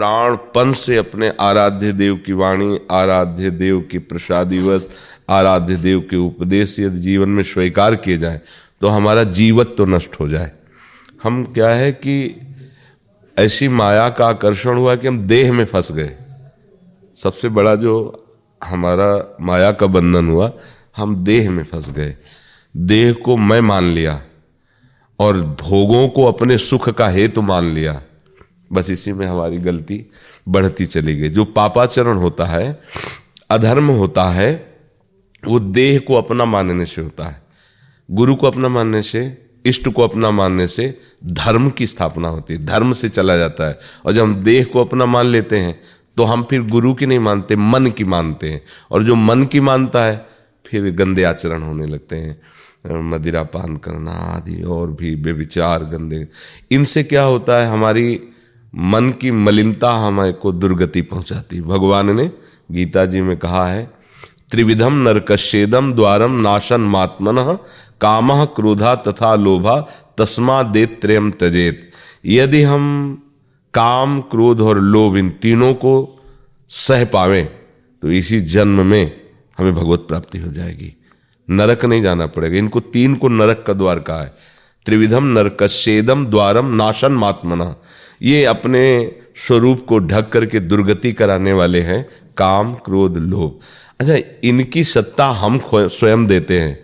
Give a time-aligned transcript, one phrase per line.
[0.00, 4.86] प्राणपन से अपने आराध्य देव की वाणी, आराध्य देव की प्रसादिवस
[5.28, 8.40] आराध्य देव के उपदेश यदि जीवन में स्वीकार किए जाए
[8.80, 10.50] तो हमारा जीवत तो नष्ट हो जाए।
[11.22, 12.16] हम क्या है कि
[13.36, 16.16] ऐसी माया का आकर्षण हुआ कि हम देह में फंस गए।
[17.16, 17.94] सबसे बड़ा जो
[18.60, 20.52] हमारा माया का बंधन हुआ,
[20.96, 22.16] हम देह में फंस गए।
[22.74, 24.20] देह को मैं मान लिया
[25.18, 28.02] और भोगों को अपने सुख का हेतु मान लिया।
[28.72, 30.06] बस इसी में हमारी गलती
[30.48, 32.80] बढ़ती चली गई। जो पापाचरण होता है,
[33.50, 34.78] अधर्म होता है,
[35.44, 37.42] वो देह को अपना मानने से होता है।
[38.10, 42.66] गुरु को अपना मानने से, इष्ट को अपना मानने से धर्म की स्थापना होती है।
[42.66, 45.80] धर्म से चला जाता है। और जब हम देह को अपना मान लेते हैं
[46.16, 49.60] तो हम फिर गुरु की नहीं मानते, मन की मानते हैं। और जो मन की
[49.60, 50.26] मानता है,
[50.66, 52.40] फिर गंदे आचरण होने लगते हैं।
[53.10, 56.26] मदिरा पान करना आदि, और भी बेविचार गंदे।
[56.70, 58.20] इनसे क्या होता है, हमारी
[58.74, 62.30] मन की मलिनता हमें को दुर्गति पहुंचाती। भगवान ने
[62.70, 63.90] गीता जी में कहा है
[64.50, 67.36] त्रिविधम नरकशेदम द्वारम नाशन मात्मन,
[68.00, 69.80] काम क्रोधा तथा लोभा
[70.18, 71.90] तस्मा दे त्रयम तजेत
[72.26, 72.86] यदि हम
[73.74, 75.92] काम, क्रोध और लोभ इन तीनों को
[76.70, 77.42] सह पावे
[78.02, 79.20] तो इसी जन्म में
[79.58, 80.92] हमें भगवत प्राप्ति हो जाएगी।
[81.48, 84.34] नरक नहीं जाना पड़ेगा। इनको तीन को नरक का द्वार कहा है।
[84.86, 87.74] त्रिविधम नरकशेदम द्वारम नाशन मात्मना
[88.20, 88.82] ये अपने
[89.46, 93.58] स्वरूप को ढक करके दुर्गति कराने वाले हैं, काम, क्रोध, लोभ।
[94.00, 96.78] अच्छा इनकी सत्ता हम स्वयं देते हैं,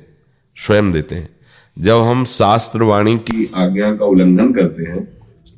[0.57, 1.29] स्वयं देते हैं।
[1.77, 5.05] जब हम शास्त्र वाणी की आज्ञा का उल्लंघन करते हैं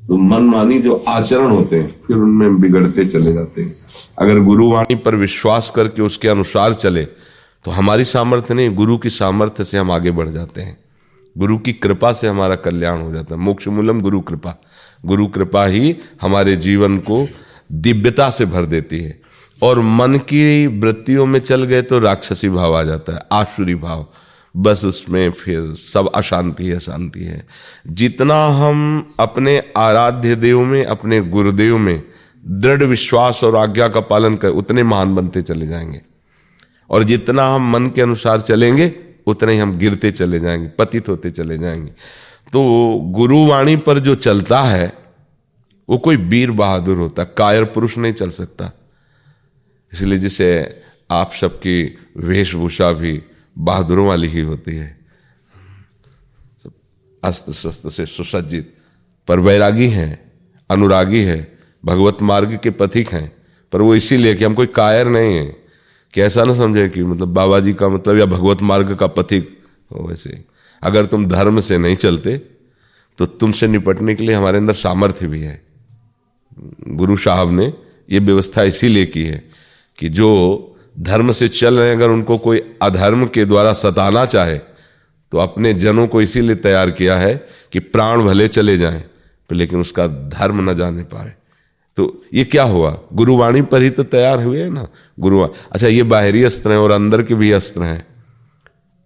[0.03, 3.75] तो मनमानी जो आचरण होते हैं, फिर उनमें बिगड़ते चले जाते हैं।
[4.19, 7.05] अगर गुरुवाणी पर विश्वास करके उसके अनुसार चले
[7.65, 10.77] तो हमारी सामर्थ्य नहीं, गुरु की सामर्थ्य से हम आगे बढ़ जाते हैं।
[11.37, 14.55] गुरु की कृपा से हमारा कल्याण हो जाता है। मोक्ष मूलम गुरु कृपा।
[15.04, 17.28] गुरु कृपा ही हमारे जीवन को
[17.72, 19.20] दिव्यता से भर देती है।
[19.62, 24.06] और मन की वृत्तियों में चल गए तो राक्षसी भाव आ जाता है, आसुरी भाव।
[24.56, 27.47] बस उसमें फिर सब अशांति अशांति है।
[27.88, 32.03] जितना हम अपने आराध्य देव में, अपने गुरुदेव में
[32.47, 36.00] दृढ़ विश्वास और आज्ञा का पालन कर, उतने महान बनते चले जाएँगे।
[36.91, 38.94] और जितना हम मन के अनुसार चलेंगे,
[39.26, 41.92] उतने ही हम गिरते चले जाएँगे, पतित होते चले जाएँगे।
[42.53, 44.92] तो गुरुवाणी पर जो चलता है,
[45.88, 48.72] वो कोई वीर बहादुर होता, कायर पुरुष नहीं चल सकता।
[49.92, 53.22] इसलिए जिसे आप सबकी वेशभूषा भी
[53.59, 54.98] बहादुरों वाली ही होती है।
[57.25, 58.75] अस्त्र शस्त्र से सुसज्जित,
[59.28, 60.32] पर वैरागी हैं,
[60.70, 63.32] अनुरागी है, भगवत मार्ग के पथिक हैं,
[63.72, 65.56] पर वो इसीलिए कि हम कोई कायर नहीं है,
[66.15, 69.62] कि ऐसा ना समझे कि मतलब बाबा जी का मतलब या भगवत मार्ग का पथिक
[69.92, 70.44] वैसे
[70.83, 72.37] अगर तुम धर्म से नहीं चलते
[73.19, 75.61] तो तुमसे निपटने के लिए हमारे अंदर सामर्थ्य भी है।
[76.89, 77.72] गुरु साहब ने
[78.09, 79.43] ये व्यवस्था इसीलिए की है
[79.99, 80.28] कि जो
[81.00, 84.59] धर्म से चल रहे हैं, अगर उनको कोई अधर्म के द्वारा सताना चाहे
[85.33, 87.34] तो अपने जनों को इसीलिए तैयार किया है
[87.72, 89.05] कि प्राण भले चले जाएँ,
[89.50, 91.34] लेकिन उसका धर्म न जाने पाए।
[91.97, 92.91] तो ये क्या हुआ?
[93.12, 94.87] गुरुवाणी पर ही तो तैयार हुए ना?
[95.21, 98.06] गुरुवा अच्छा ये बाहरी अस्त्र हैं और अंदर के भी अस्त्र हैं।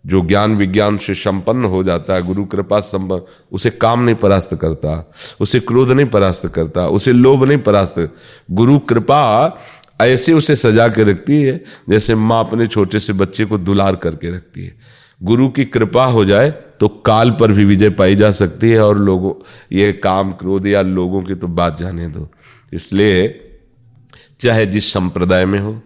[0.06, 4.54] जो ज्ञान विज्ञान से संपन्न हो जाता है, गुरु कृपा संपन्न, उसे काम नहीं परास्त
[4.54, 8.12] करता, उसे क्रोध नहीं परास्त करता, उसे लोभ नहीं परास्त।
[8.50, 9.60] गुरु कृपा
[10.00, 14.30] ऐसे उसे सजा के रखती है, जैसे माँ अपने छोटे से बच्चे को दुलार करके
[14.30, 14.76] रखती है।
[15.20, 18.98] गुरु की कृपा हो जाए तो काल पर भी विजय पाई जा सकती है और
[18.98, 19.32] लोगों,
[19.72, 22.28] ये काम क्रोध या लोगों की तो बात जाने दो।
[22.72, 23.48] इसलिए
[24.40, 25.80] चाहे जिस संप्रदाय में हो,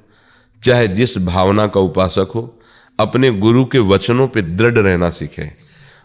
[0.63, 2.56] चाहे जिस भावना का उपासक हो
[2.99, 5.51] अपने गुरु के वचनों पे दृढ़ रहना सीखे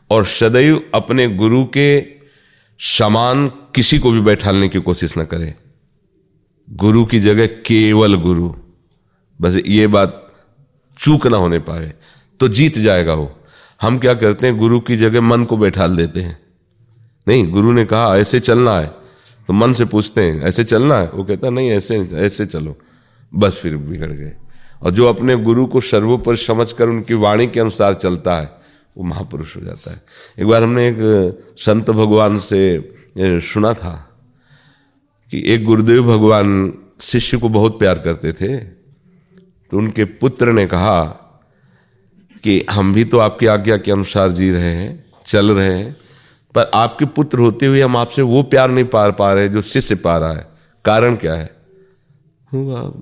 [0.09, 2.03] और सदैव अपने गुरु के
[2.79, 5.53] समान किसी को भी बैठाने की कोशिश ना करे।
[6.69, 8.53] गुरु की जगह केवल गुरु।
[9.41, 10.33] बस ये बात
[10.97, 11.93] चूक ना होने पाए
[12.39, 13.37] तो जीत जाएगा वो।
[13.81, 16.39] हम क्या करते हैं, गुरु की जगह मन को बैठाल देते हैं।
[17.27, 18.87] नहीं, गुरु ने कहा, ऐसे चलना है।
[19.47, 21.09] तो मन से पूछते हैं, ऐसे चलना है?
[21.09, 22.77] वो कहता नहीं, ऐसे ऐसे चलो।
[23.33, 24.33] बस फिर बिगड़ गए।
[24.81, 28.51] और जो अपने गुरु को सर्वोपर समझ कर उनकी वाणी के अनुसार चलता है
[28.97, 30.01] वो महापुरुष हो जाता है।
[30.39, 30.95] एक बार हमने एक
[31.57, 34.09] संत भगवान से सुना था
[35.31, 38.57] कि एक गुरुदेव भगवान शिष्य को बहुत प्यार करते थे
[39.71, 41.03] तो उनके पुत्र ने कहा
[42.43, 45.97] कि हम भी तो आपकी आज्ञा के अनुसार जी रहे हैं चल रहे हैं
[46.55, 49.95] पर आपके पुत्र होते हुए हम आपसे वो प्यार नहीं पा पा रहे जो शिष्य
[49.95, 50.47] पा रहा है।
[50.85, 51.55] कारण क्या है?
[52.53, 52.93] हुआ।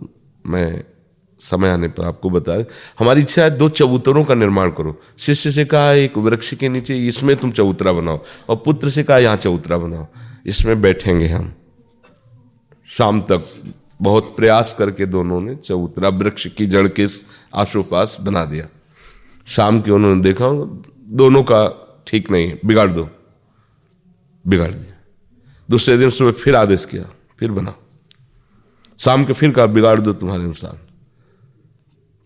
[0.47, 0.83] मैं
[1.39, 2.65] समय आने पर आपको बता
[2.99, 7.07] हमारी इच्छा है दो चबूतरों का निर्माण करो। शिष्य से कहा, एक वृक्ष के नीचे,
[7.07, 8.19] इसमें तुम चबूतरा बनाओ
[8.49, 10.07] और पुत्र से कहा, यहाँ चबूतरा बनाओ।
[10.45, 11.53] इसमें बैठेंगे हम।
[12.89, 17.05] शाम तक बहुत प्रयास करके दोनों ने चबूतरा, वृक्ष की जड़ के
[17.53, 18.67] आसोपास बना दिया।
[19.47, 20.45] शाम के उन्होंने देखा,
[21.07, 21.61] दोनों का
[22.07, 23.09] ठीक नहीं है, बिगाड़ दो।
[24.47, 24.95] बिगाड़ दिया।
[25.69, 27.09] दूसरे दिन सुबह फिर आदेश किया,
[27.39, 27.73] फिर बना
[28.99, 30.88] शाम के फिर कहा, बिगाड़ दो तुम्हारे अनुसार।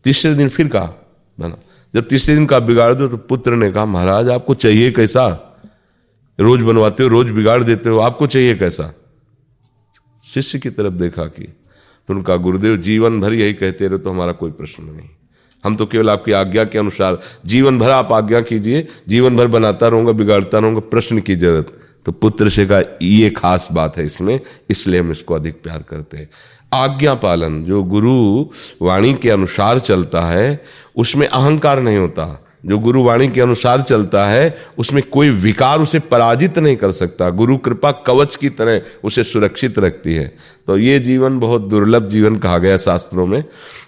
[0.04, 0.94] तीसरे दिन फिर कहा
[1.38, 1.58] बना
[1.94, 5.26] जब तीसरे दिन का बिगाड़ दो तो पुत्र ने कहा, महाराज, आपको चाहिए कैसा?
[6.40, 8.94] रोज बनवाते हो, रोज बिगाड़ देते हो, आपको चाहिए कैसा?
[10.24, 11.44] शिष्य की तरफ़ देखा कि
[12.10, 15.10] तो उनका गुरुदेव जीवन भर यही कहते रहे तो हमारा कोई प्रश्न नहीं।
[15.64, 19.88] हम तो केवल आपकी आज्ञा के अनुसार, जीवन भर आप आज्ञा कीजिए, जीवन भर बनाता
[19.88, 21.72] रहूँगा, बिगाड़ता रहूँगा, प्रश्न की ज़रूरत।
[22.06, 24.40] तो पुत्र से कहा, ये खास बात है इसमें,
[24.70, 26.30] इसलिए हम इसको अधिक प्यार करते हैं।
[26.74, 28.50] आज्ञा पालन जो गुरु
[28.82, 30.66] वाणी के अनुसार चलता है,
[30.96, 36.00] उसमें अहंकार नहीं होता। जो गुरु वाणी के अनुसार चलता है, उसमें कोई विकार उसे
[36.00, 40.38] पराजित नहीं कर सकता। गुरु कृपा कवच की तरह उसे सुरक्षित रखती है।
[40.68, 43.44] तो ये जीवन बहुत दुर्लभ जीवन कहा गया शास्त्रों में।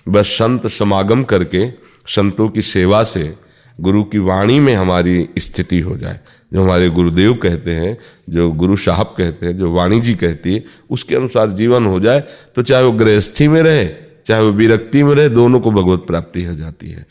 [0.09, 1.69] बस संत समागम करके,
[2.07, 3.35] संतों की सेवा से
[3.81, 6.19] गुरु की वाणी में हमारी स्थिति हो जाए।
[6.51, 7.97] जो हमारे गुरुदेव कहते हैं,
[8.29, 12.23] जो गुरु साहब कहते हैं, जो वाणी जी कहती है, उसके अनुसार जीवन हो जाए
[12.55, 13.87] तो चाहे वो गृहस्थी में रहे,
[14.25, 17.05] चाहे वो विरक्ति में रहे, दोनों को भगवत प्राप्ति हो जाती है।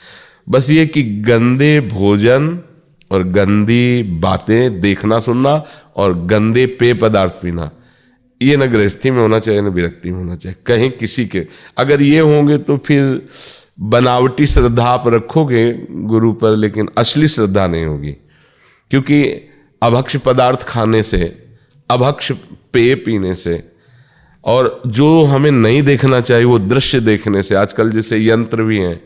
[0.47, 2.59] बस ये कि गंदे भोजन
[3.11, 5.65] और गंदी बातें देखना, सुनना
[5.97, 7.71] और गंदे पेय पदार्थ पीना,
[8.41, 11.47] ये न गृहस्थी में होना चाहिए, न विरक्ति में होना चाहिए, कहीं किसी के।
[11.79, 13.21] अगर ये होंगे तो फिर
[13.83, 18.17] बनावटी श्रद्धा आप रखोगे गुरु पर, लेकिन असली श्रद्धा नहीं होगी।
[18.91, 19.25] क्योंकि
[19.83, 21.47] अभक्ष पदार्थ खाने से
[21.91, 22.33] अभक्ष
[22.73, 23.73] पेय पीने से
[24.45, 29.01] और जो हमें नहीं देखना चाहिए, वो दृश्य देखने से, आजकल जैसे यंत्र भी हैं,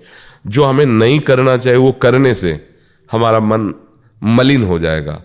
[0.47, 2.69] जो हमें नहीं करना चाहिए, वो करने से
[3.13, 3.75] हमारा मन
[4.23, 5.23] मलिन हो जाएगा।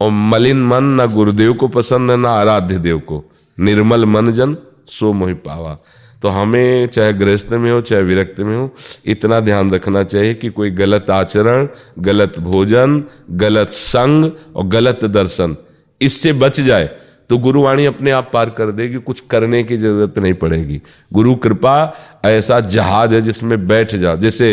[0.00, 3.24] और मलिन मन ना गुरुदेव को पसंद है, ना आराध्य देव को।
[3.60, 4.56] निर्मल मन जन
[4.88, 5.78] सो मोहि पावा।
[6.26, 8.70] तो हमें, चाहे गृहस्थ में हो, चाहे विरक्त में हो,
[9.06, 11.68] इतना ध्यान रखना चाहिए कि कोई गलत आचरण,
[12.00, 13.02] गलत भोजन,
[13.32, 15.56] गलत संग और गलत दर्शन,
[16.00, 16.90] इससे बच जाए
[17.30, 20.80] तो गुरुवाणी अपने आप पार कर देगी, कुछ करने की ज़रूरत नहीं पड़ेगी।
[21.12, 21.76] गुरु कृपा
[22.24, 24.50] ऐसा जहाज़ है जिसमें बैठ जाओ जैसे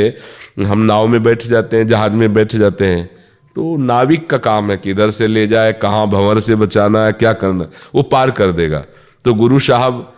[0.63, 3.05] हम नाव में बैठ जाते हैं, जहाज़ में बैठ जाते हैं
[3.55, 7.13] तो नाविक का काम है कि इधर से ले जाए, कहाँ भंवर से बचाना है,
[7.13, 8.85] क्या करना वो पार कर देगा।
[9.25, 10.12] तो गुरु साहब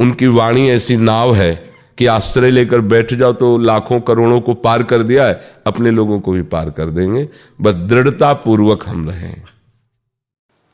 [0.00, 1.52] उनकी वाणी ऐसी नाव है
[1.98, 6.20] कि आश्रय लेकर बैठ जाओ तो लाखों करोड़ों को पार कर दिया है अपने लोगों
[6.20, 7.28] को भी पार कर देंगे।
[7.60, 9.34] बस दृढ़ता पूर्वक हम रहें।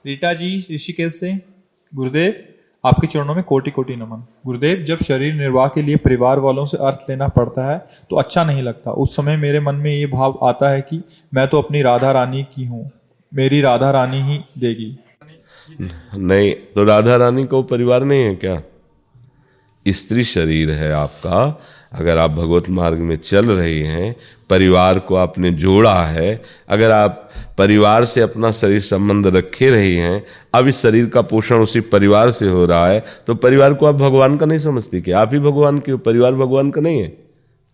[0.05, 1.32] रीटा जी ऋषिकेश से।
[1.93, 2.34] गुरुदेव
[2.84, 6.76] आपके चरणों में कोटि कोटि नमन। गुरुदेव जब शरीर निर्वाह के लिए परिवार वालों से
[6.78, 7.78] अर्थ लेना पड़ता है
[8.11, 11.02] तो अच्छा नहीं लगता। उस समय मेरे मन में ये भाव आता है कि
[11.35, 12.90] मैं तो अपनी राधा रानी की हूँ।
[13.33, 14.99] मेरी राधा रानी ही देगी।
[16.16, 18.62] नहीं तो राधा रानी को परिवार नहीं है क्या?
[19.88, 21.61] स्त्री शरीर है आपका,
[21.93, 24.14] अगर आप भगवत मार्ग में चल रही हैं,
[24.50, 30.23] परिवार को आपने जोड़ा है, अगर आप परिवार से अपना शरीर संबंध रखे रही हैं,
[30.55, 33.95] अब इस शरीर का पोषण उसी परिवार से हो रहा है तो परिवार को आप
[33.95, 37.12] भगवान का नहीं समझते कि आप ही भगवान के, परिवार भगवान का नहीं है।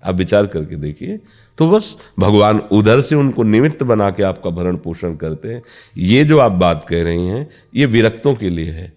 [0.03, 1.19] आप विचार करके देखिए।
[1.59, 5.63] तो बस भगवान उधर से उनको निमित्त बना के आपका भरण पोषण करते हैं।
[5.97, 8.93] ये जो आप बात कह रही हैं, ये विरक्तों के लिए है।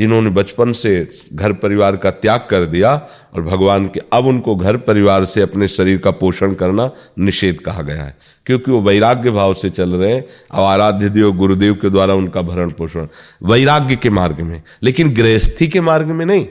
[0.00, 2.94] जिन्होंने बचपन से घर परिवार का त्याग कर दिया
[3.34, 7.82] और भगवान के, अब उनको घर परिवार से अपने शरीर का पोषण करना निषेध कहा
[7.82, 8.16] गया है।
[8.46, 12.42] क्योंकि वो वैराग्य भाव से चल रहे हैं, अब आराध्य देव, गुरुदेव के द्वारा उनका
[12.42, 13.06] भरण पोषण,
[13.42, 16.46] वैराग्य के मार्ग में। लेकिन गृहस्थी के मार्ग में नहीं।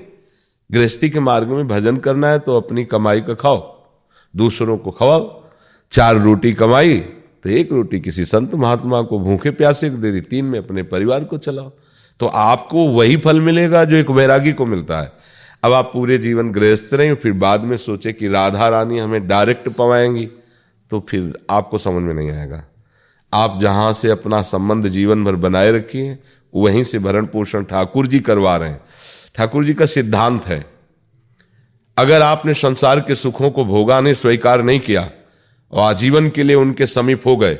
[0.71, 3.59] गृहस्थी के मार्ग में भजन करना है तो अपनी कमाई का खाओ,
[4.33, 5.43] दूसरों को खवाओ,
[5.91, 6.97] चार रोटी कमाई
[7.43, 11.23] तो एक रोटी किसी संत महात्मा को भूखे प्यासे दे दी, तीन में अपने परिवार
[11.23, 11.71] को चलाओ।
[12.19, 15.11] तो आपको वही फल मिलेगा जो एक वैरागी को मिलता है।
[15.63, 19.69] अब आप पूरे जीवन गृहस्थ रहे, फिर बाद में सोचे कि राधा रानी हमें डायरेक्ट
[19.69, 20.25] पवाएँगी
[20.91, 22.63] तो फिर आपको समझ में नहीं आएगा।
[23.33, 26.17] आप जहाँ से अपना संबंध जीवन भर बनाए रखिए,
[26.53, 28.81] वहीं से भरण पोषण ठाकुर जी करवा रहे हैं।
[29.35, 30.65] ठाकुर जी का सिद्धांत है,
[31.97, 35.09] अगर आपने संसार के सुखों को भोगा नहीं स्वीकार नहीं किया
[35.73, 37.53] और आजीवन के लिए उनके समीप हो गए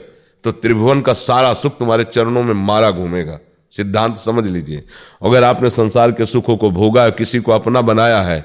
[0.43, 3.39] तो त्रिभुवन का सारा सुख तुम्हारे चरणों में मारा घूमेगा।
[3.71, 4.83] सिद्धांत समझ लीजिए।
[5.23, 8.39] अगर आपने संसार के सुखों को भोगा, किसी को अपना बनाया है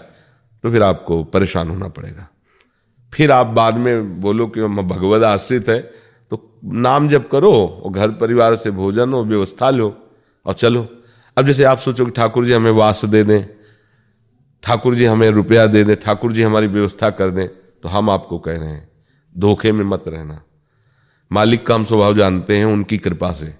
[0.64, 2.28] तो फिर आपको परेशान होना पड़ेगा।
[3.12, 5.78] फिर आप बाद में बोलो कि हम भगवत आश्रित है
[6.31, 7.52] तो नाम जब करो
[7.85, 9.93] और घर परिवार से भोजन हो व्यवस्था लो
[10.47, 10.87] और चलो।
[11.37, 13.45] अब जैसे आप सोचो कि ठाकुर जी हमें वास दे दें,
[14.62, 18.38] ठाकुर जी हमें रुपया दे दें, ठाकुर जी हमारी व्यवस्था कर दें तो हम आपको
[18.38, 18.88] कह रहे हैं,
[19.35, 20.40] धोखे में मत रहना।
[21.31, 23.54] मालिक का हम स्वभाव जानते हैं, उनकी कृपा से।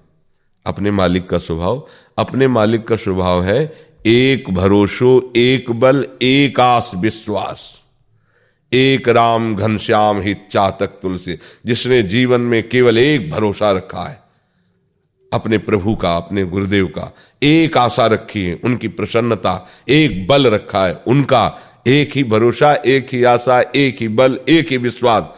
[0.67, 1.87] अपने मालिक का स्वभाव।
[2.19, 7.81] अपने मालिक का स्वभाव है, एक भरोसो, एक बल, एक आस विश्वास।
[8.73, 14.23] एक राम घनश्याम हित चातक तुलसी, जिसने जीवन में केवल एक भरोसा रखा है।
[15.33, 20.87] अपने प्रभु का, अपने गुरुदेव का एक आशा रखी है, उनकी प्रसन्नता, एक बल रखा
[20.87, 25.29] है, उनका एक ही भरोसा, एक ही आशा, एक ही बल, एक ही विश्वास।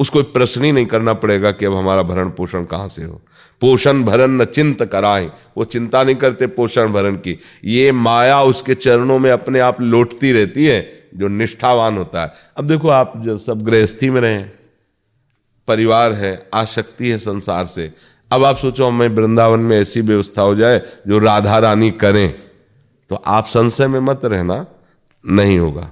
[0.00, 3.20] उसको प्रश्न ही नहीं करना पड़ेगा कि अब हमारा भरण पोषण कहाँ से हो।
[3.60, 8.74] पोषण भरण न चिंत कराए। वो चिंता नहीं करते पोषण भरण की। ये माया उसके
[8.74, 13.38] चरणों में अपने आप लौटती रहती है, जो निष्ठावान होता है। अब देखो, आप जो
[13.38, 14.50] सब गृहस्थी में रहें,
[15.68, 17.92] परिवार है, आसक्ति है संसार से।
[18.30, 22.34] अब आप सोचो हमें वृंदावन में ऐसी व्यवस्था हो जाए, जो राधा रानी करें
[23.10, 24.66] तो आप संशय में मत रहना,
[25.24, 25.90] नहीं होगा।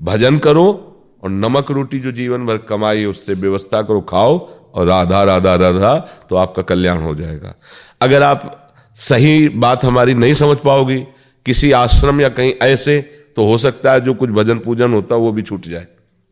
[0.00, 0.87] भजन करो
[1.22, 4.38] और नमक रोटी जो जीवन भर कमाई, उससे व्यवस्था करो, खाओ
[4.74, 5.96] और राधा राधा राधा
[6.30, 7.54] तो आपका कल्याण हो जाएगा।
[8.00, 10.98] अगर आप सही बात हमारी नहीं समझ पाओगी,
[11.46, 13.00] किसी आश्रम या कहीं ऐसे
[13.36, 15.86] तो हो सकता है जो कुछ भजन पूजन होता वो भी छूट जाए।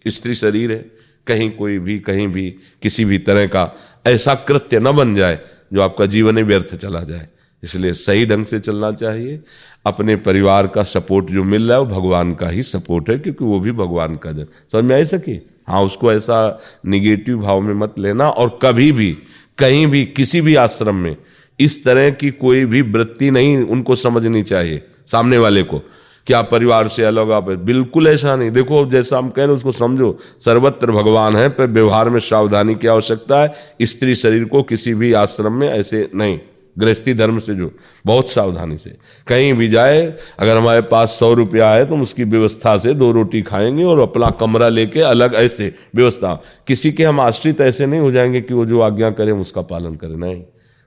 [0.07, 0.79] स्त्री शरीर है,
[1.27, 2.51] कहीं कोई भी, कहीं भी,
[2.83, 3.71] किसी भी तरह का
[4.07, 5.39] ऐसा कृत्य न बन जाए,
[5.73, 7.29] जो आपका जीवन ही व्यर्थ चला जाए।
[7.63, 9.41] इसलिए सही ढंग से चलना चाहिए।
[9.87, 13.45] अपने परिवार का सपोर्ट जो मिल रहा है वो भगवान का ही सपोर्ट है, क्योंकि
[13.45, 17.75] वो भी भगवान का जन। समझ में आ सके हाँ उसको ऐसा निगेटिव भाव में
[17.75, 19.17] मत लेना और कभी भी,
[19.59, 21.17] कहीं भी, किसी भी आश्रम में
[21.61, 25.83] इस तरह की कोई भी वृत्ति नहीं उनको समझनी चाहिए सामने वाले को।
[26.27, 27.51] कि आप परिवार से अलग आप?
[27.51, 32.09] बिल्कुल ऐसा नहीं। देखो, जैसा हम कह रहे उसको समझो। सर्वत्र भगवान है, पर व्यवहार
[32.09, 36.39] में सावधानी की आवश्यकता है। स्त्री शरीर को किसी भी आश्रम में ऐसे नहीं।
[36.79, 37.71] गृहस्थी धर्म से जो,
[38.07, 42.25] बहुत सावधानी से। कहीं भी जाए, अगर हमारे पास सौ रुपया है तो हम उसकी
[42.25, 47.21] व्यवस्था से दो रोटी खाएँगे और अपना कमरा लेके अलग ऐसे व्यवस्था। किसी के हम
[47.21, 50.43] आश्रित ऐसे नहीं हो जाएँगे कि वो जो आज्ञा करें उसका पालन करें। नहीं।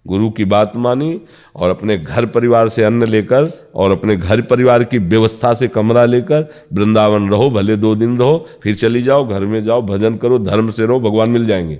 [0.08, 1.22] गुरु की बात मानी
[1.55, 6.05] और अपने घर परिवार से अन्न लेकर और अपने घर परिवार की व्यवस्था से कमरा
[6.05, 10.39] लेकर वृंदावन रहो, भले दो दिन रहो, फिर चली जाओ, घर में जाओ, भजन करो,
[10.39, 11.79] धर्म से रहो, भगवान मिल जाएँगे।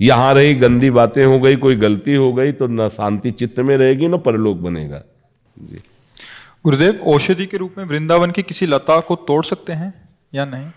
[0.00, 3.76] यहाँ रही गंदी बातें हो गई कोई गलती हो गई तो न शांति चित्त में
[3.76, 5.02] रहेगी न परलोक बनेगा।
[5.56, 5.80] जी।
[6.64, 9.92] गुरुदेव औषधि के रूप में वृंदावन की किसी लता को तोड़ सकते हैं
[10.34, 10.70] या नहीं?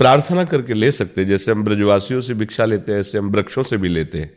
[0.00, 3.62] प्रार्थना करके ले सकते हैं जैसे हम ब्रजवासियों से भिक्षा लेते हैं ऐसे हम वृक्षों
[3.62, 4.30] से भी लेते हैं।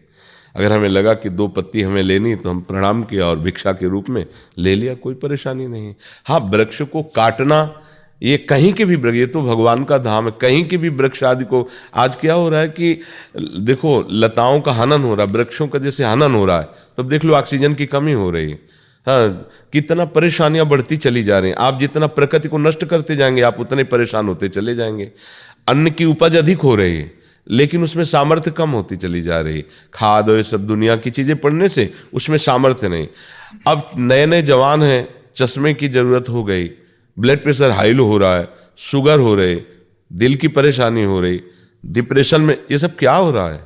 [0.56, 3.88] अगर हमें लगा कि दो पत्ती हमें लेनी तो हम प्रणाम किया और भिक्षा के
[3.88, 4.26] रूप में
[4.58, 5.94] ले लिया कोई परेशानी नहीं।
[6.26, 7.62] हाँ वृक्ष को काटना
[8.24, 11.24] ये कहीं के भी वृक्ष, ये तो भगवान का धाम है, कहीं के भी वृक्ष
[11.24, 13.02] आदि को, आज क्या हो रहा है कि,
[13.60, 17.10] देखो, लताओं का हनन हो रहा है, वृक्षों का जैसे हनन हो रहा है, तब
[17.10, 18.60] देख लो ऑक्सीजन की कमी हो रही है।
[19.08, 23.42] हाँ कितना परेशानियाँ बढ़ती चली जा रही हैं। आप जितना प्रकृति को नष्ट करते जाएँगे,
[23.42, 25.12] आप उतने परेशान होते चले जाएँगे।
[25.68, 27.12] अन्न की उपज अधिक हो रही है,
[27.50, 31.38] लेकिन उसमें सामर्थ्य कम होती चली जा रही खाद और ये सब दुनिया की चीज़ें
[31.38, 33.08] पढ़ने से उसमें सामर्थ्य नहीं।
[33.68, 36.72] अब नए नए जवान हैं, चश्मे की ज़रूरत हो गई
[37.18, 38.48] ब्लड प्रेशर हाई लो हो रहा है,
[38.80, 39.56] शुगर हो रहे,
[40.12, 41.42] दिल की परेशानी हो रही,
[41.84, 43.60] डिप्रेशन में ये सब क्या हो रहा है?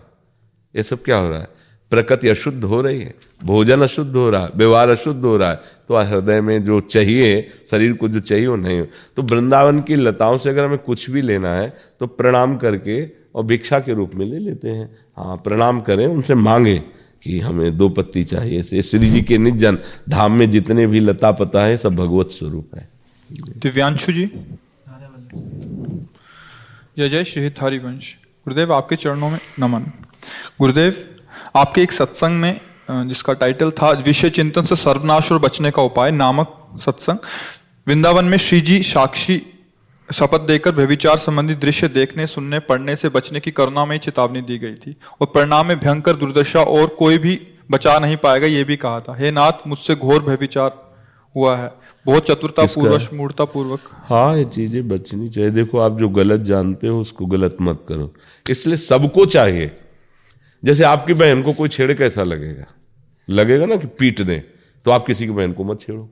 [0.75, 1.53] ये सब क्या हो रहा है?
[1.91, 5.59] प्रकृति अशुद्ध हो रही है, भोजन अशुद्ध हो रहा है, व्यवहार अशुद्ध हो रहा है
[5.87, 8.87] तो हृदय में जो चाहिए, शरीर को जो चाहिए वो नहीं हो।
[9.17, 13.43] तो वृंदावन की लताओं से अगर हमें कुछ भी लेना है तो प्रणाम करके और
[13.43, 16.77] भिक्षा के रूप में ले लेते हैं। हाँ प्रणाम करें, उनसे मांगे
[17.23, 19.77] कि हमें दो पत्ती चाहिए। श्री जी के निजन
[20.09, 22.89] धाम में जितने भी लता पता है, सब भगवत स्वरूप है।
[23.31, 24.25] दिव्यांशु जी
[26.97, 28.13] जय जय श्री हरिवंश।
[28.45, 29.83] गुरुदेव, आपके चरणों में नमन।
[30.59, 30.97] गुरुदेव,
[31.55, 32.59] आपके एक सत्संग में
[32.91, 37.17] जिसका टाइटल था विषय चिंतन से सर्वनाश और बचने का उपाय, नामक सत्संग,
[37.87, 39.41] वृंदावन में श्री जी साक्षी
[40.09, 44.57] शपथ देकर व्यविचार संबंधी दृश्य देखने, सुनने, पढ़ने से बचने की करुणा में चेतावनी दी
[44.57, 47.39] गई थी और परिणाम में भयंकर दुर्दशा और कोई भी
[47.71, 50.83] बचा नहीं पाएगा, ये भी कहा था। हे नाथ, मुझसे घोर व्यविचार
[51.35, 51.71] हुआ है।
[52.05, 56.87] बहुत चतुरता पूर्वक मूर्ता पूर्वक हाँ ये चीज़ें बचनी चाहिए। देखो आप जो गलत जानते
[56.87, 58.13] हो उसको गलत मत करो।
[58.45, 59.71] इसलिए सबको चाहिए।
[60.63, 62.65] जैसे आपकी बहन को कोई छेड़े कैसा लगेगा?
[63.27, 64.37] लगेगा ना कि पीट दे
[64.85, 66.09] तो आप किसी की बहन को मत छेड़ो।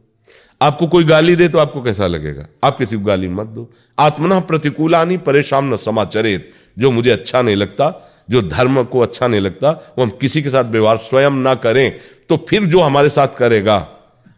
[0.61, 2.47] आपको कोई गाली दे तो आपको कैसा लगेगा?
[2.63, 7.55] आप किसी को गाली मत दो। आत्मना प्रतिकूलानी परेशान न समाचरित। जो मुझे अच्छा नहीं
[7.55, 11.53] लगता जो धर्म को अच्छा नहीं लगता वो हम किसी के साथ व्यवहार स्वयं ना
[11.55, 11.91] करें
[12.29, 13.77] तो फिर जो हमारे साथ करेगा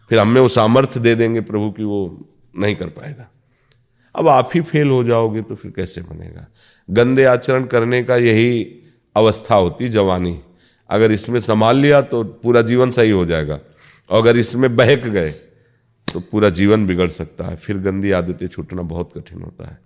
[0.09, 3.29] फिर हमें वो सामर्थ्य दे देंगे प्रभु की वो नहीं कर पाएगा।
[4.15, 6.47] अब आप ही फेल हो जाओगे तो फिर कैसे बनेगा?
[6.89, 8.63] गंदे आचरण करने का यही
[9.15, 10.39] अवस्था होती जवानी।
[10.89, 13.59] अगर इसमें संभाल लिया तो पूरा जीवन सही हो जाएगा।
[14.09, 15.31] और अगर इसमें बहक गए
[16.07, 19.79] तो पूरा जीवन बिगड़ सकता है। फिर गंदी आदतें छूटना बहुत कठिन होता है।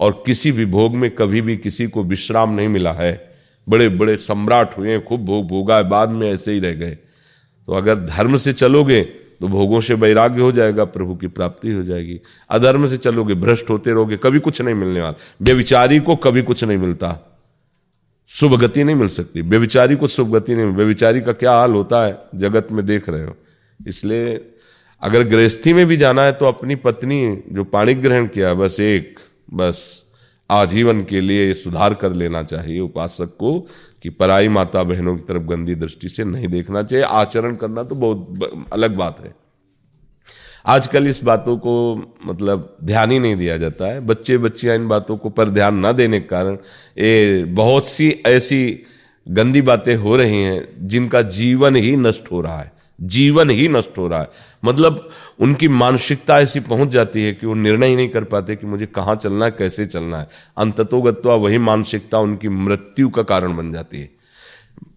[0.00, 3.12] और किसी भी भोग में कभी भी किसी को विश्राम नहीं मिला है।
[3.68, 7.98] बड़े बड़े सम्राट हुए खूब भोग भोगा बाद में ऐसे ही रह गए। तो अगर
[7.98, 9.00] धर्म से चलोगे
[9.40, 13.70] तो भोगों से वैराग्य हो जाएगा, प्रभु की प्राप्ति हो जाएगी। अधर्म से चलोगे, भ्रष्ट
[13.70, 17.38] होते रहोगे, कभी कुछ नहीं मिलने वाला। व्यविचारी को कभी कुछ नहीं मिलता।
[18.28, 22.06] शुभ गति नहीं मिल सकती। व्यविचारी को शुभ गति नहीं व्यविचारी का क्या हाल होता
[22.06, 22.18] है?
[22.34, 23.36] जगत में देख रहे हो।
[23.86, 24.50] इसलिए
[25.02, 29.18] अगर गृहस्थी में भी जाना है तो अपनी पत्नी जो पाणी ग्रहण किया, बस एक,
[29.54, 30.07] बस।
[30.50, 33.58] आजीवन के लिए सुधार कर लेना चाहिए उपासक को
[34.02, 37.94] कि पराई माता बहनों की तरफ़ गंदी दृष्टि से नहीं देखना चाहिए। आचरण करना तो
[37.94, 39.34] बहुत अलग बात है।
[40.66, 45.16] आजकल इस बातों को मतलब ध्यान ही नहीं दिया जाता है। बच्चे बच्चियाँ इन बातों
[45.16, 46.54] को पर ध्यान ना देने के कारण
[46.98, 48.84] ये बहुत सी ऐसी
[49.28, 53.98] गंदी बातें हो रही हैं जिनका जीवन ही नष्ट हो रहा है। जीवन ही नष्ट
[53.98, 54.28] हो रहा है।
[54.64, 58.66] मतलब उनकी मानसिकता ऐसी पहुँच जाती है कि वो निर्णय ही नहीं कर पाते कि
[58.66, 60.28] मुझे कहाँ चलना है, कैसे चलना है।
[60.58, 64.18] अंततोगत्वा वही मानसिकता उनकी मृत्यु का कारण बन जाती है।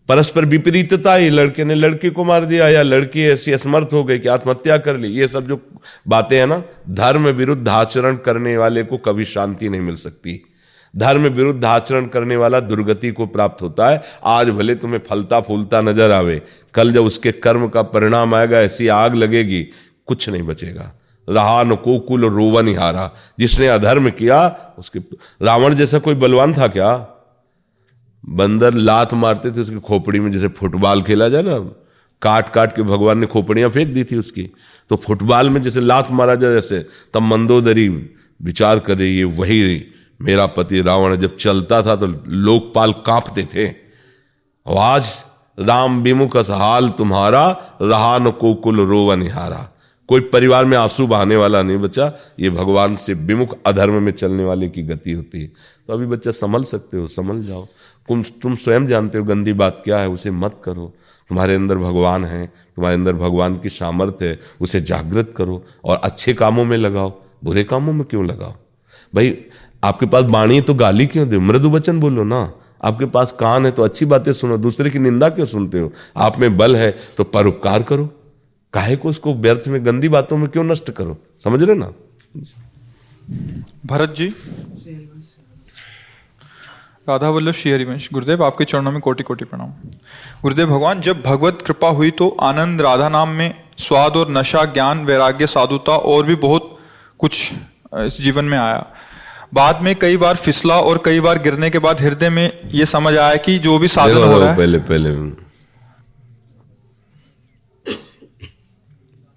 [0.07, 4.19] परस्पर विपरीतता ही, लड़के ने लड़के को मार दिया या लड़की ऐसी असमर्थ हो गई
[4.19, 5.61] कि आत्महत्या कर ली, ये सब जो
[6.07, 10.50] बातें हैं ना, धर्म विरुद्ध आचरण करने वाले को कभी शांति नहीं मिल सकती।
[10.93, 15.81] धर्म विरुद्ध आचरण करने वाला दुर्गति को प्राप्त होता है। आज भले तुम्हें फलता फूलता
[15.81, 16.41] नज़र आवे,
[16.73, 19.61] कल जब उसके कर्म का परिणाम आएगा, ऐसी आग लगेगी,
[20.07, 20.91] कुछ नहीं बचेगा।
[21.27, 24.47] रहा न को कुल रोवन हारा जिसने अधर्म किया,
[24.79, 24.99] उसके
[25.41, 26.95] रावण जैसा कोई बलवान था क्या?
[28.23, 31.57] बंदर लात मारते थे उसकी खोपड़ी में, जैसे फुटबॉल खेला जाए ना।
[32.21, 34.43] काट काट के भगवान ने खोपड़ियाँ फेंक दी थी उसकी।
[34.89, 37.87] तो फुटबॉल में जैसे लात मारा जाए, जैसे तब मंदोदरी
[38.39, 39.61] विचार कर रही है वही
[40.21, 43.75] मेरा पति रावण जब चलता था तो लोकपाल कांपते थे।
[44.69, 45.23] आज
[45.59, 49.69] राम विमुख हाल तुम्हारा रहा न को कुल रोव निहारा।
[50.07, 54.43] कोई परिवार में आँसू बहाने वाला नहीं बच्चा ये भगवान से विमुख अधर्म में चलने
[54.43, 55.47] वाले की गति होती है।
[55.87, 57.65] तो अभी बच्चा संभल सकते हो, संभल जाओ।
[58.07, 60.93] तुम तुम स्वयं जानते हो गंदी बात क्या है, उसे मत करो।
[61.29, 66.33] तुम्हारे अंदर भगवान है, तुम्हारे अंदर भगवान की सामर्थ्य है, उसे जागृत करो और अच्छे
[66.33, 68.53] कामों में लगाओ, बुरे कामों में क्यों लगाओ?
[69.15, 69.45] भाई
[69.83, 71.37] आपके पास बाणी है तो गाली क्यों दे?
[71.39, 72.51] मृदु वचन बोलो ना।
[72.83, 75.91] आपके पास कान है तो अच्छी बातें सुनो, दूसरे की निंदा क्यों सुनते हो?
[76.17, 78.09] आप में बल है तो परोपकार करो।
[78.73, 81.17] काहे को उसको व्यर्थ में, गंदी बातों में क्यों नष्ट करो?
[81.39, 81.91] समझ रहे ना?
[83.85, 84.27] भरत जी।
[87.09, 89.69] राधा वल्लभ श्री हरिवंश गुरुदेव, आपके चरणों में कोटि कोटि प्रणाम।
[90.43, 95.03] गुरुदेव, भगवान, जब भगवत कृपा हुई तो आनंद, राधा नाम में स्वाद और नशा, ज्ञान,
[95.05, 96.77] वैराग्य, साधुता और भी बहुत
[97.19, 97.51] कुछ
[97.95, 98.85] इस जीवन में आया।
[99.51, 103.15] बाद में कई बार फिसला और कई बार गिरने के बाद हृदय में ये समझ
[103.17, 105.09] आया कि जो भी साधन हो रहा है। पहले पहले।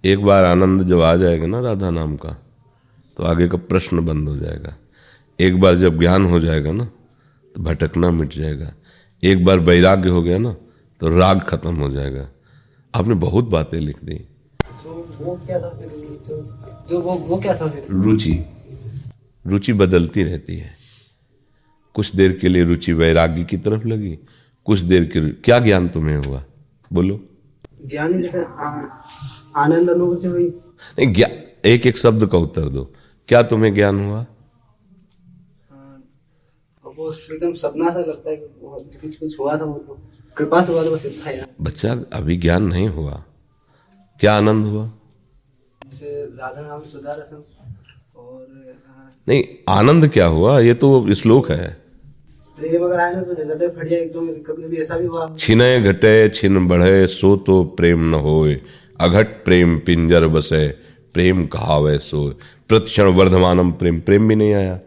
[0.05, 2.33] एक बार आनंद जब आ जाएगा ना राधा नाम का
[3.17, 4.77] तो आगे का प्रश्न बंद हो जाएगा।
[5.39, 8.73] एक बार जब ज्ञान हो जाएगा ना तो भटकना मिट जाएगा।
[9.23, 10.53] एक बार वैराग्य हो गया ना
[11.01, 12.29] तो राग खत्म हो जाएगा।
[12.95, 15.89] आपने बहुत बातें लिख दी। तो वो क्या था फिर
[16.91, 17.87] जो वो वो क्या था फिर?
[17.91, 18.45] रुचि।
[19.47, 20.77] रुचि बदलती रहती है।
[21.95, 24.19] कुछ देर के लिए रुचि वैराग्य की तरफ़ लगी।
[24.67, 26.45] कुछ देर के क्या ज्ञान तुम्हें हुआ?
[26.93, 27.21] बोलो।
[27.87, 28.13] ज्ञान
[29.57, 30.49] आनंद अनुभूति हुई।
[30.99, 31.33] नहीं ज्ञान
[31.65, 32.85] एक एक शब्द का उत्तर दो।
[33.29, 34.27] क्या तुम्हें ज्ञान हुआ?
[36.85, 39.95] वो एकदम सपना सा लगता है कुछ कुछ हुआ था वो तो
[40.37, 43.25] कृपा से हुआ था बस इतना बच्चा अभी ज्ञान नहीं हुआ।
[44.21, 44.85] क्या आनंद हुआ?
[46.41, 47.43] राधा नाम सुधा रसम
[49.29, 50.59] नहीं आनंद क्या हुआ?
[50.61, 51.85] ये तो श्लोक है।
[52.59, 52.69] तो
[55.09, 58.61] हुआ। छिने घटे छिन बढ़े सो तो प्रेम न होए।
[59.01, 60.69] अघट प्रेम पिंजर बसे
[61.15, 62.29] प्रेम कहावे सो
[62.69, 64.79] प्रतिक्षण वर्धमानम प्रेम प्रेम भी नहीं आया।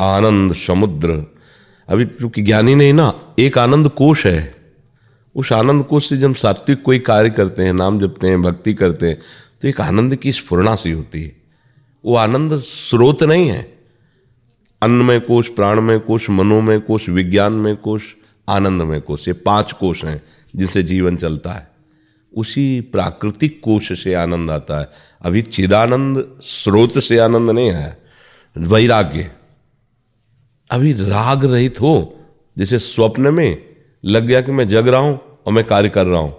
[0.00, 1.26] आनंद समुद्र।
[1.88, 4.54] अभी क्योंकि ज्ञानी नहीं ना एक आनंद कोश है।
[5.36, 9.08] उस आनंद कोश से जब सात्विक कोई कार्य करते हैं नाम जपते हैं भक्ति करते
[9.08, 9.18] हैं
[9.62, 11.43] तो एक आनंद की स्फुरना सी होती है।
[12.04, 13.62] वो आनंद स्रोत नहीं है।
[14.82, 18.14] अन्न में कोश, प्राण में कोश, मनो में कोश, विज्ञान में कोश,
[18.48, 20.22] आनंद में कोश, ये पाँच कोश हैं
[20.54, 21.68] जिनसे जीवन चलता है।
[22.32, 24.90] उसी प्राकृतिक कोश से आनंद आता है।
[25.22, 27.98] अभी चिदानंद स्रोत से आनंद नहीं है,
[28.56, 29.30] वैराग्य।
[30.70, 32.16] अभी राग रहित हो,
[32.56, 33.64] जैसे स्वप्न में
[34.04, 36.34] लग गया कि मैं जग रहा हूँ और मैं कार्य कर रहा हूँ,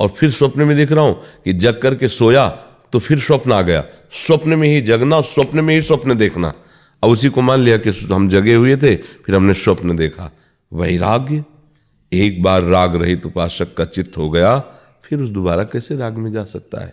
[0.00, 2.46] और फिर स्वप्न में देख रहा हूँ कि जग करके सोया
[2.92, 3.84] तो फिर स्वप्न आ गया।
[4.26, 6.52] स्वप्न में ही जगना, स्वप्न में ही स्वप्न देखना।
[7.02, 10.30] अब उसी को मान लिया कि हम जगे हुए थे, फिर हमने स्वप्न देखा।
[10.72, 11.44] वैराग्य।
[12.12, 14.58] एक बार राग रहित उपासक का चित्त हो गया,
[15.04, 16.92] फिर उस दोबारा कैसे राग में जा सकता है?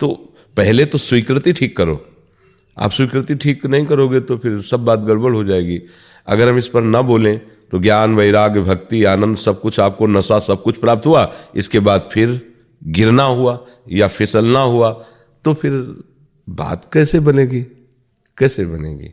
[0.00, 0.08] तो
[0.56, 2.04] पहले तो स्वीकृति ठीक करो।
[2.76, 5.80] आप स्वीकृति ठीक नहीं करोगे तो फिर सब बात गड़बड़ हो जाएगी।
[6.26, 7.38] अगर हम इस पर ना बोलें
[7.70, 12.08] तो ज्ञान, वैराग्य, भक्ति, आनंद सब कुछ आपको नशा सब कुछ प्राप्त हुआ। इसके बाद
[12.12, 12.40] फिर
[12.86, 13.58] गिरना हुआ
[13.92, 14.90] या फिसलना हुआ
[15.44, 15.72] तो फिर
[16.48, 17.60] बात कैसे बनेगी?
[18.38, 19.10] कैसे बनेगी?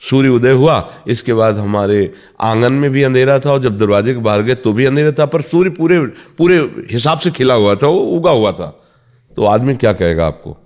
[0.00, 0.76] सूर्य उदय हुआ,
[1.08, 4.72] इसके बाद हमारे आँगन में भी अंधेरा था और जब दरवाजे के बाहर गए तो
[4.72, 6.00] भी अंधेरा था, पर सूर्य पूरे
[6.38, 6.58] पूरे
[6.90, 8.68] हिसाब से खिला हुआ था, वो उगा हुआ था।
[9.36, 10.56] तो आदमी क्या कहेगा आपको?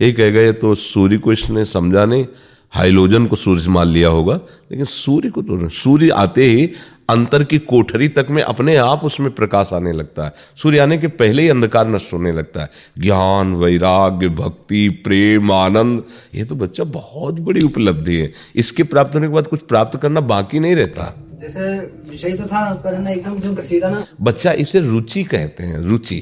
[0.00, 2.26] यही कहेगा, ये तो सूर्य को इसने समझा नहीं
[2.72, 4.34] हाइलोजन को सूर्य से मान लिया होगा
[4.70, 6.70] लेकिन सूर्य को तो नहीं। सूर्य आते ही
[7.10, 11.08] अंतर की कोठरी तक में अपने आप उसमें प्रकाश आने लगता है। सूर्य आने के
[11.08, 16.02] पहले ही अंधकार नष्ट होने लगता है। ज्ञान वैराग्य भक्ति प्रेम आनंद
[16.34, 20.20] ये तो बच्चा बहुत बड़ी उपलब्धि है। इसके प्राप्त होने के बाद कुछ प्राप्त करना
[20.20, 21.70] बाकी नहीं रहता। जैसे
[22.10, 26.20] विषय तो था पर ना एकदम जो घसीटा ना। बच्चा इसे रुचि कहते हैं रुचि।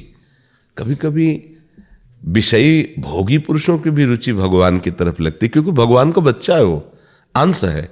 [0.77, 1.29] कभी कभी
[2.25, 6.65] विषयी भोगी पुरुषों की भी रुचि भगवान की तरफ़ लगती क्योंकि भगवान का बच्चा है
[6.65, 6.93] वो,
[7.35, 7.91] अंश है।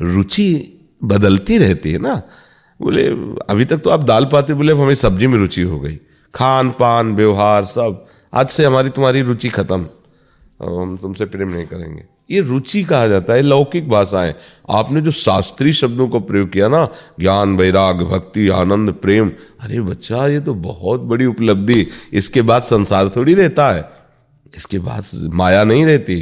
[0.00, 0.72] रुचि
[1.04, 2.22] बदलती रहती है ना।
[2.82, 3.06] बोले,
[3.50, 5.98] अभी तक तो आप दाल पाते, बोले हमें सब्ज़ी में रुचि हो गई।
[6.34, 9.86] खान, पान, व्यवहार, सब। आज से हमारी तुम्हारी रुचि खत्म।
[10.62, 14.34] हम तुमसे प्रेम नहीं करेंगे। ये रुचि कहा जाता है, लौकिक भाषाएँ।
[14.70, 16.88] आपने जो शास्त्रीय शब्दों को प्रयोग किया ना,
[17.20, 23.08] ज्ञान, वैराग, भक्ति, आनंद, प्रेम, अरे बच्चा, ये तो बहुत बड़ी उपलब्धि। इसके बाद संसार
[23.08, 23.90] थोड़ी रहता है।
[24.56, 26.16] इसके बाद माया नहीं रहती,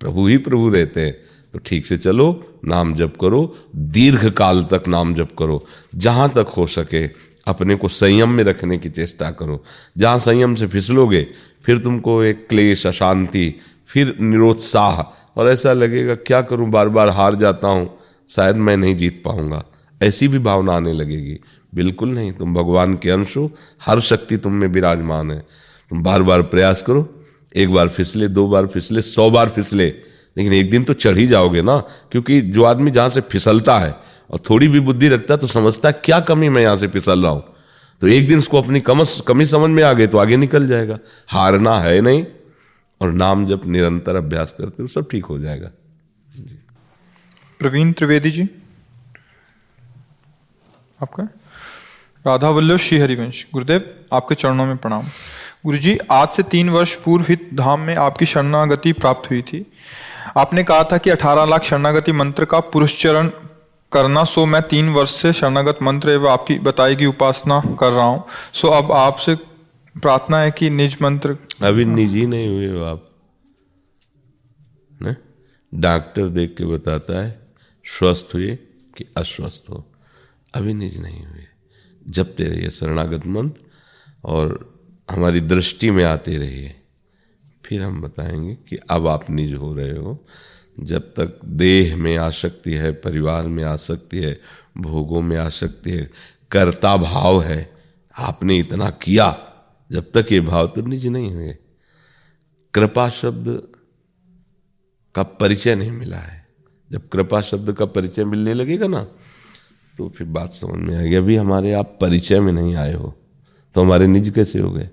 [0.00, 1.16] प्रभु ही प्रभु रहते हैं।
[1.52, 6.46] तो ठीक से चलो, नाम जप करो दीर्घ काल तक नाम जप करो। जहाँ तक
[6.56, 7.06] हो सके,
[7.46, 9.64] अपने को संयम में रखने की चेष्टा करो।
[9.98, 11.26] जहाँ संयम से फिसलोगे,
[11.64, 13.54] फिर तुमको एक क्लेश, अशांति,
[13.86, 15.02] फिर निरोत्साह
[15.40, 16.68] और ऐसा लगेगा, क्या करूँ?
[16.70, 17.88] बार बार हार जाता हूँ,
[18.28, 19.62] शायद मैं नहीं जीत पाऊँगा।
[20.00, 21.38] ऐसी भी भावना आने लगेगी।
[21.74, 23.50] बिल्कुल नहीं, तुम भगवान के अंश हो,
[23.82, 25.38] हर शक्ति तुम में विराजमान है।
[25.90, 27.08] तुम बार बार प्रयास करो,
[27.56, 29.86] एक बार फिसले, दो बार फिसले, सौ बार फिसले,
[30.36, 31.78] लेकिन एक दिन तो चढ़ ही जाओगे ना,
[32.12, 33.94] क्योंकि जो आदमी जहाँ से फिसलता है,
[34.30, 37.22] और थोड़ी भी बुद्धि रखता है तो समझता है, क्या कमी मैं यहाँ से फिसल
[37.22, 37.42] रहा हूँ?
[38.00, 40.98] तो एक दिन उसको अपनी कमस, कमी समझ में आ गई तो आगे निकल जाएगा।
[41.28, 42.24] हारना है नहीं
[43.00, 45.70] और नाम जब निरंतर अभ्यास करते हो सब ठीक हो जाएगा।
[47.58, 48.48] प्रवीण त्रिवेदी जी।
[51.02, 51.28] आपका?
[52.26, 55.02] राधा वल्लभ श्री हरिवंश गुरुदेव, आपके चरणों में प्रणाम।
[55.64, 59.66] गुरु जी आज से तीन वर्ष पूर्व हित धाम में आपकी शरणागति प्राप्त हुई थी।
[60.36, 63.30] आपने कहा था कि 18 लाख शरणागति मंत्र का पुरुषचरण
[63.92, 68.04] करना, सो मैं तीन वर्ष से शरणागत मंत्र एवं आपकी बताई गई उपासना कर रहा
[68.04, 69.36] हूँ। सो अब आपसे
[69.98, 73.06] प्रार्थना है कि निज मंत्र अभी निजी नहीं हुए हो आप?
[75.74, 77.40] डॉक्टर देख के बताता है,
[77.84, 78.56] स्वस्थ हुए
[78.96, 79.92] कि अस्वस्थ हो।
[80.54, 81.44] अभी निज नहीं हुए।
[82.08, 83.60] जपते रहिए शरणागत मंत्र
[84.24, 84.74] और
[85.10, 86.74] हमारी दृष्टि में आते रहिए,
[87.64, 90.26] फिर हम बताएँगे कि अब आप निज हो रहे हो।
[90.80, 94.40] जब तक देह में आसक्ति है, परिवार में आसक्ति है,
[94.78, 96.10] भोगों में आसक्ति है,
[96.50, 97.72] कर्ता भाव है,
[98.18, 99.46] आपने इतना किया
[99.90, 101.56] जब तक ये भाव तो निज नहीं हुए।
[102.74, 103.62] कृपा शब्द
[105.14, 106.46] का परिचय नहीं मिला है।
[106.90, 109.02] जब कृपा शब्द का परिचय मिलने लगेगा ना
[109.98, 113.14] तो फिर बात समझ में आएगी। अभी हमारे आप परिचय में नहीं आए हो
[113.74, 114.88] तो हमारे निज कैसे हो गए?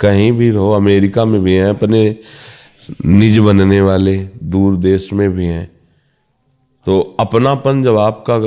[0.00, 2.18] कहीं भी रहो, अमेरिका में भी हैं, अपने
[3.06, 5.66] निज बनने वाले दूर देश में भी हैं
[6.86, 8.38] तो अपनापन जब आपका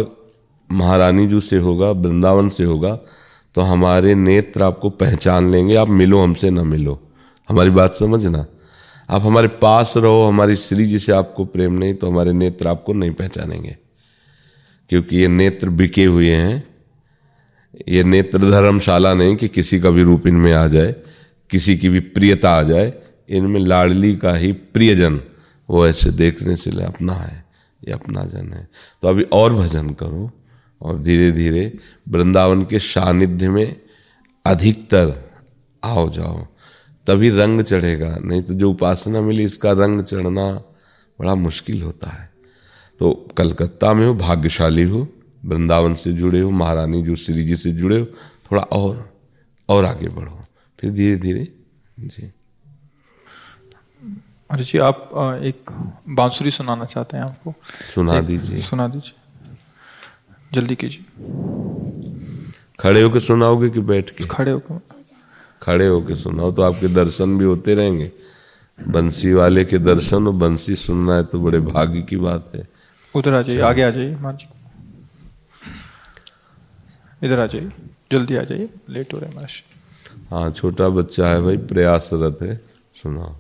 [0.72, 3.00] महारानी जू से होगा, वृंदावन से होगा
[3.56, 7.02] तो हमारे नेत्र आपको पहचान लेंगे, आप मिलो हमसे, ना मिलो।
[7.50, 8.46] हमारी बात समझना?
[9.10, 12.94] आप हमारे पास रहो, हमारी श्री जी से आपको प्रेम नहीं तो हमारे नेत्र आपको
[12.94, 13.78] नहीं पहचानेंगे।
[14.90, 16.64] क्योंकि ये नेत्र बिके हुए हैं।
[17.88, 20.96] ये नेत्र धर्मशाला नहीं कि किसी का भी रूप इनमें आ जाए,
[21.50, 22.94] किसी की भी प्रियता आ जाए,
[23.30, 25.22] इनमें लाडली का ही प्रियजन,
[25.70, 27.46] वो ऐसे देखने से अपना है,
[27.88, 28.70] ये अपना जन है।
[29.02, 30.32] तो अभी और भजन करो।
[30.82, 31.78] और धीरे धीरे
[32.10, 33.82] वृंदावन के सानिध्य में
[34.46, 35.14] अधिकतर
[35.84, 36.46] आओ जाओ।
[37.08, 40.52] तभी रंग चढ़ेगा नहीं तो जो उपासना मिली इसका रंग चढ़ना
[41.20, 42.30] बड़ा मुश्किल होता है।
[43.00, 45.08] तो कलकत्ता में हो भाग्यशाली हो
[45.46, 48.06] वृंदावन से जुड़े हो महारानी जो श्री जी से जुड़े हो
[48.52, 49.10] थोड़ा और
[49.70, 50.40] और आगे बढ़ो।
[50.80, 51.48] फिर धीरे धीरे
[52.00, 52.32] जी।
[54.50, 55.10] अरे जी आप
[55.44, 55.72] एक
[56.10, 57.54] बांसुरी सुनाना चाहते हैं आपको?
[57.94, 59.27] सुना दीजिए। सुना दीजिए।
[60.54, 61.04] जल्दी कीजिए।
[62.80, 64.24] खड़े होके सुनाओगे कि बैठ के?
[64.24, 64.80] खड़े होकर।
[65.62, 68.12] खड़े होके सुनाओ तो आपके दर्शन भी होते रहेंगे।
[68.80, 72.68] बंसी वाले के दर्शन और बंसी सुनना है तो बड़े भाग्य की बात है।
[73.16, 74.48] उधर आ जाइए आगे आ जाइए जी
[77.24, 77.72] इधर आ जाइए
[78.12, 79.64] जल्दी आ जाइए लेट हो रहे हैं महाराज
[80.32, 82.56] हाँ छोटा बच्चा है भाई प्रयासरत है।
[82.96, 83.36] सुनाओ।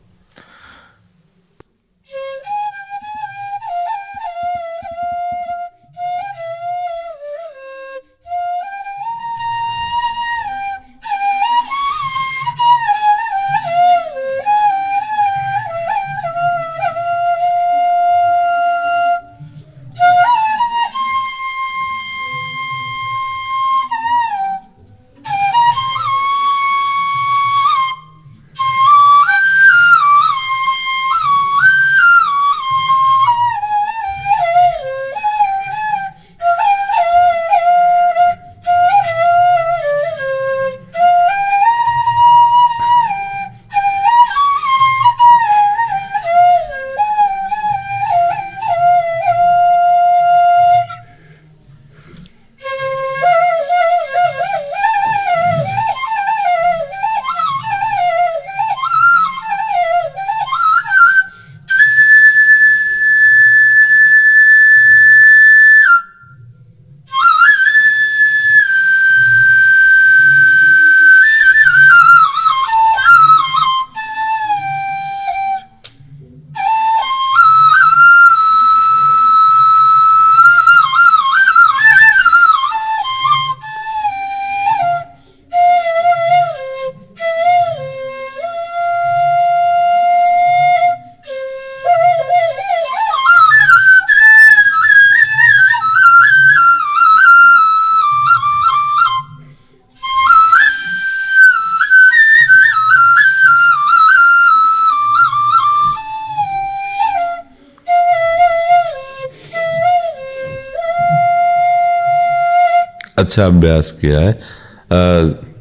[113.28, 114.34] अच्छा अभ्यास किया है।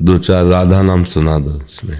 [0.03, 1.99] दो चार राधा नाम सुना दो इसमें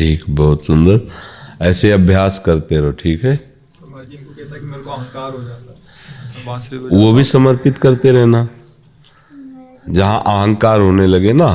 [0.00, 1.00] ठीक बहुत सुंदर।
[1.60, 3.34] ऐसे अभ्यास करते रहो ठीक है?
[6.92, 8.48] वो भी समर्पित करते रहना।
[9.88, 11.54] जहाँ अहंकार होने लगे ना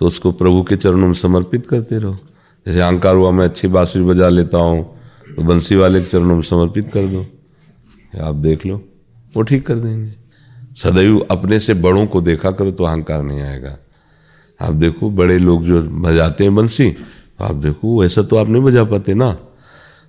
[0.00, 2.16] तो उसको प्रभु के चरणों में समर्पित करते रहो।
[2.66, 4.82] जैसे अहंकार हुआ मैं अच्छी बांसुरी बजा लेता हूँ
[5.36, 7.24] तो बंसी वाले के चरणों में समर्पित कर दो।
[8.26, 8.82] आप देख लो
[9.34, 10.12] वो ठीक कर देंगे।
[10.76, 13.76] सदैव अपने से बड़ों को देखा करो तो अहंकार नहीं आएगा।
[14.60, 16.94] आप देखो बड़े लोग जो बजाते हैं बंसी
[17.42, 19.30] आप देखो, ऐसा तो आप नहीं बजा पाते ना।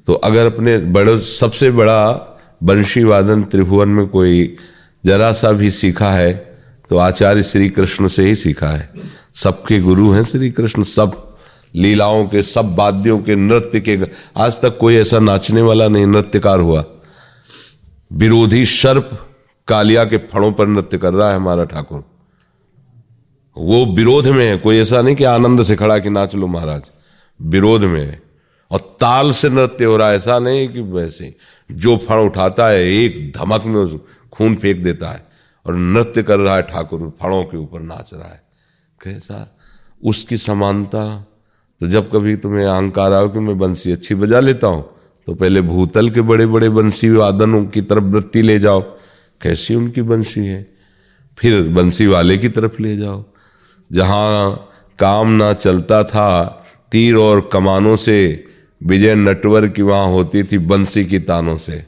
[0.07, 2.29] तो अगर अपने बड़े, सबसे बड़ा
[2.63, 4.55] बंशी वादन त्रिभुवन में कोई
[5.03, 6.33] जरा सा भी सीखा है
[6.89, 8.89] तो आचार्य श्री कृष्ण से ही सीखा है।
[9.35, 11.11] सबके गुरु हैं श्री कृष्ण सब
[11.75, 13.97] लीलाओं के, सब वाद्यों के, नृत्य के।
[14.37, 16.83] आज तक कोई ऐसा नाचने वाला नहीं, नृत्यकार हुआ।
[18.11, 19.09] विरोधी सर्प
[19.67, 22.03] कालिया के फड़ों पर नृत्य कर रहा है हमारा ठाकुर।
[23.57, 26.81] वो विरोध में है, कोई ऐसा नहीं कि आनंद से खड़ा कि नाच लो महाराज।
[27.41, 28.19] विरोध में
[28.71, 31.35] और ताल से नृत्य हो रहा है, ऐसा नहीं कि वैसे
[31.71, 33.97] जो फण उठाता है, एक धमक में
[34.31, 35.27] खून फेंक देता है।
[35.65, 38.43] और नृत्य कर रहा है ठाकुर फणों के ऊपर नाच रहा है।
[39.03, 39.57] कैसा?
[40.03, 41.27] उसकी समानता।
[41.79, 44.89] तो जब कभी तुम्हें अहंकार आओ कि मैं बंसी अच्छी बजा लेता हूँ
[45.27, 48.81] तो पहले भूतल के बड़े बड़े बंसी वादनों की तरफ़ वृत्ति ले जाओ।
[49.41, 50.73] कैसी उनकी बंसी है?
[51.37, 53.23] फिर बंसी वाले की तरफ़ ले जाओ।
[53.91, 54.69] जहाँ
[54.99, 56.62] काम ना चलता था
[56.93, 58.45] तीर और कमानों से,
[58.83, 61.83] विजय नटवर की वहाँ होती थी बंसी की तानों से।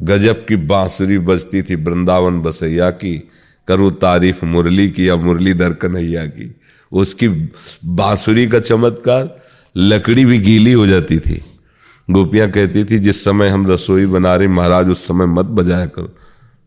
[0.00, 3.28] गजब की बांसुरी बजती थी वृंदावन बसैया की,
[3.68, 6.54] करो तारीफ़ मुरली की या मुरलीधर कन्हैया की।
[6.92, 7.28] उसकी
[7.84, 9.40] बांसुरी का चमत्कार,
[9.76, 11.44] लकड़ी भी गीली हो जाती थी।
[12.10, 16.16] गोपियाँ कहती थी, जिस समय हम रसोई बना रहे, महाराज, उस समय मत बजाया करो।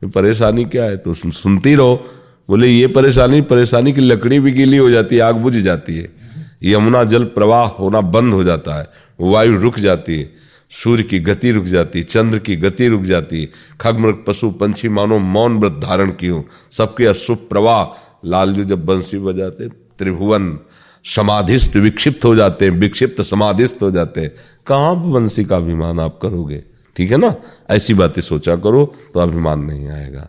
[0.09, 0.97] परेशानी क्या है?
[0.97, 2.07] तो सुनती रहो।
[2.49, 6.16] बोले, ये परेशानी परेशानी की लकड़ी भी गीली हो जाती है, आग बुझ जाती है।
[6.61, 8.87] यमुना जल प्रवाह होना बंद हो जाता है,
[9.21, 10.29] वायु रुक जाती है,
[10.71, 13.45] सूर्य की गति रुक जाती, चंद्र की गति रुक जाती,
[13.81, 17.83] खगमृग, पशु, पंछी मानो मौन व्रत धारण की हो सबके अशुभ प्रवाह
[18.25, 20.57] लालजू जब बंसी बजाते, त्रिभुवन
[21.05, 24.31] समाधिस्थ विक्षिप्त हो जाते हैं विक्षिप्त समाधिस्थ हो जाते हैं
[24.67, 26.63] कहाँ पर बंसी का अभिमान आप करोगे?
[26.95, 27.33] ठीक है ना?
[27.69, 30.27] ऐसी बातें सोचा करो तो अभिमान नहीं आएगा।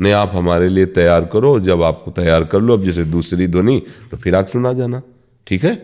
[0.00, 3.82] नहीं, आप हमारे लिए तैयार करो, जब आपको तैयार कर लो, अब जैसे दूसरी ध्वनि
[4.10, 5.02] तो फिर आप सुना जाना,
[5.46, 5.74] ठीक है?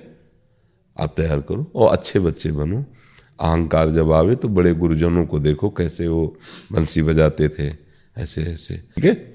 [1.01, 2.85] आप तैयार करो और अच्छे बच्चे बनो।
[3.41, 6.37] अहंकार जब आवे तो बड़े गुरुजनों को देखो, कैसे वो
[6.73, 7.69] बंसी बजाते थे,
[8.17, 9.32] ऐसे ऐसे, ठीक है?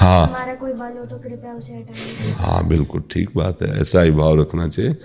[0.00, 4.02] हाँ। हमारा कोई बल हो तो कृपया उसे हटा हाँ बिल्कुल ठीक बात है ऐसा
[4.02, 4.96] ही भाव रखना चाहिए।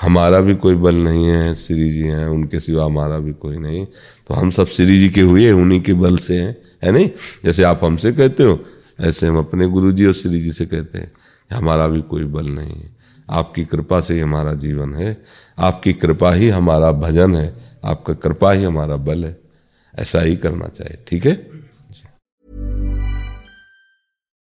[0.00, 3.84] हमारा भी कोई बल नहीं है श्री जी हैं उनके सिवा हमारा भी कोई नहीं।
[4.28, 7.10] तो हम सब श्री जी के हुए उन्हीं के बल से हैं है नहीं?
[7.44, 8.58] जैसे आप हमसे कहते हो
[9.00, 11.12] ऐसे हम अपने गुरु जी और श्री जी से कहते हैं
[11.50, 12.90] हमारा भी कोई बल नहीं है।
[13.28, 15.16] आपकी कृपा से ही हमारा जीवन है
[15.58, 19.36] आपकी कृपा ही हमारा भजन है आपका कृपा ही हमारा बल है।
[19.94, 21.32] ऐसा ही करना चाहिए ठीक है?